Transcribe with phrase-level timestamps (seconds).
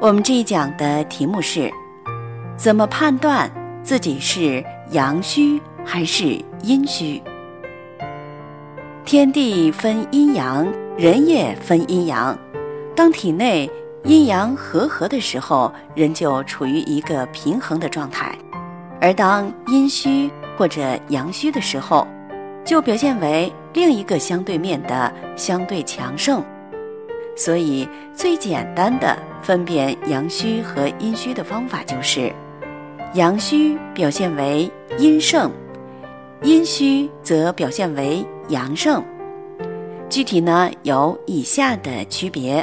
[0.00, 1.70] 我们这一讲的题目是：
[2.56, 3.50] 怎么判断
[3.82, 7.22] 自己是阳虚还是阴虚？
[9.04, 12.34] 天地分阴阳，人也分阴阳。
[12.96, 13.70] 当体内
[14.04, 18.32] 阴阳和合的时候，人就处于一个平衡的状态；
[19.02, 22.08] 而当阴虚或者阳虚的时候，
[22.64, 26.42] 就表现为另一个相对面的相对强盛。
[27.40, 32.30] 所以，最简单的分辨阳虚和阴虚的方法就是：
[33.14, 35.50] 阳虚表现为阴盛，
[36.42, 39.02] 阴虚则表现为阳盛。
[40.10, 42.62] 具体呢有以下的区别：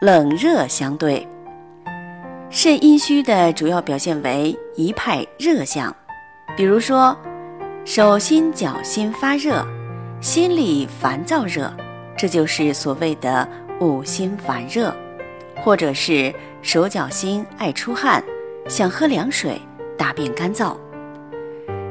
[0.00, 1.24] 冷热相对。
[2.50, 5.94] 肾阴虚的主要表现为一派热象，
[6.56, 7.16] 比如说
[7.84, 9.64] 手心脚心发热，
[10.20, 11.72] 心里烦躁热，
[12.16, 13.48] 这就是所谓的。
[13.80, 14.94] 五心烦热，
[15.62, 18.22] 或者是手脚心爱出汗，
[18.68, 19.60] 想喝凉水，
[19.96, 20.76] 大便干燥。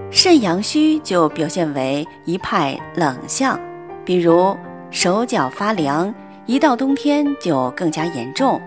[0.10, 3.60] 肾阳虚就表现为一派冷象，
[4.06, 4.56] 比如
[4.92, 6.14] 手脚发凉，
[6.46, 8.62] 一到冬天就更加严重，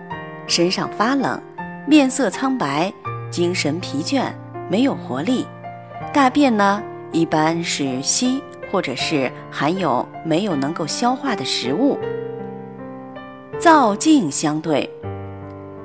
[0.45, 1.41] 身上发冷，
[1.87, 2.93] 面色苍白，
[3.31, 4.25] 精神疲倦，
[4.69, 5.45] 没有活力。
[6.13, 11.97] 大便呢，一般是稀，或者是含有没有能够消化的食物。
[13.67, 14.89] 燥静相对，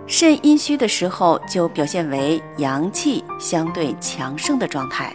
[0.07, 5.13] 肾阴虚的时候就表现为阳气相对强盛的状态，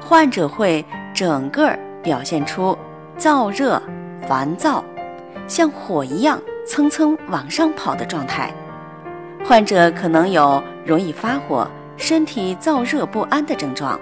[0.00, 2.78] 患者会整个表现出
[3.18, 3.82] 燥热、
[4.28, 4.84] 烦躁，
[5.48, 8.54] 像火一样蹭蹭往上跑的状态。
[9.44, 13.98] 患者可能有容易发火、身体燥热不安的症状，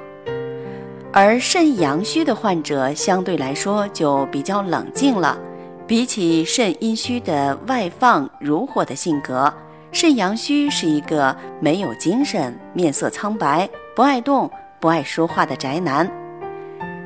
[1.10, 5.38] 而肾阳虚的患者相对来说就比较冷静了。
[5.86, 9.52] 比起肾阴虚的外放如火的性格，
[9.92, 14.50] 肾阳虚是一个没有精神、面色苍白、不爱动、
[14.80, 16.10] 不爱说话的宅男。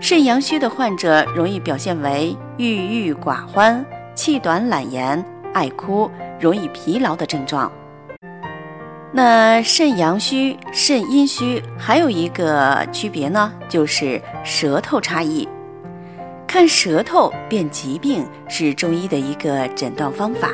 [0.01, 3.85] 肾阳虚的患者容易表现为郁郁寡欢、
[4.15, 6.09] 气短懒言、爱哭、
[6.39, 7.71] 容易疲劳的症状。
[9.11, 15.49] 那肾阳虚、肾阴虚还有一个区别呢，就是舌头差异。
[16.49, 20.49] 看舌头辨疾病是中医的一个诊断方法。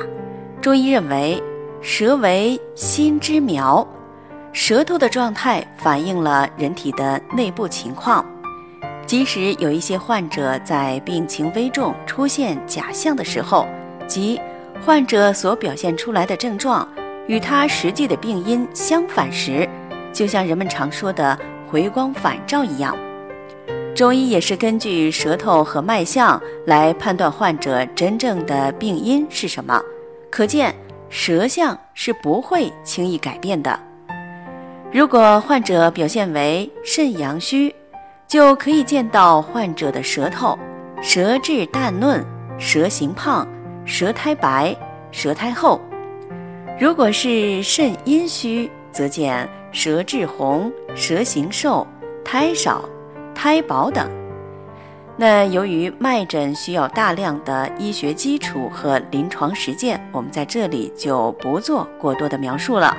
[0.61, 1.41] 中医认为，
[1.81, 3.87] 舌为心之苗，
[4.53, 8.27] 舌头的状态反映了人体的内部情况。
[9.07, 13.65] 即使有一些患者在病情危重、出现假象的时候，
[14.09, 14.41] 即
[14.85, 16.89] 患者所表现出来的症状
[17.29, 19.69] 与他实际的病因相反时，
[20.13, 21.39] 就像人们常说的
[21.71, 22.97] “回光返照”一样。
[23.95, 29.81] 中医也是根据舌头和脉象来判断患者真正的病因是什么，
[30.31, 30.75] 可见
[31.09, 33.79] 舌象是不会轻易改变的。
[34.93, 37.73] 如果患者表现为肾阳虚，
[38.27, 40.59] 就可以见到患者的舌头，
[41.01, 42.25] 舌质淡嫩，
[42.59, 43.47] 舌形胖，
[43.85, 44.75] 舌苔白，
[45.13, 45.79] 舌苔厚；
[46.81, 51.87] 如果是肾阴虚，则见舌质红，舌形瘦，
[52.25, 52.85] 苔少。
[53.45, 54.09] 胎宝等，
[55.19, 62.97] 那由于脉诊需要大量的医学基础和临床实践，我们在这里就不做过多的描述了。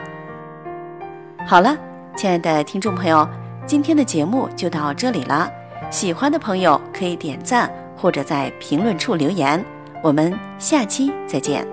[1.48, 1.76] 好了，
[2.16, 3.28] 亲爱的听众朋友，
[3.66, 5.50] 今天的节目就到这里了。
[5.90, 7.68] 喜欢的朋友可以点赞
[7.98, 9.66] 或者在评论处留言，
[10.04, 11.68] 我们下期再见。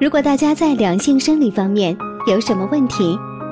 [0.00, 1.94] 如果大家在两性生理方面
[2.26, 3.18] 有什么问题，